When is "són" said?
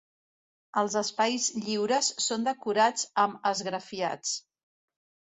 2.27-2.47